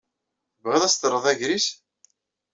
[0.55, 1.67] Tebɣiḍ ad as-terreḍ agris?